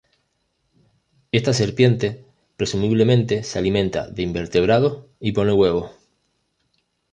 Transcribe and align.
Esta 1.31 1.53
serpiente 1.53 2.25
presumiblemente 2.57 3.43
se 3.43 3.59
alimenta 3.59 4.09
de 4.09 4.23
invertebrados 4.23 5.05
y 5.19 5.31
pone 5.31 5.53
huevos. 5.53 5.91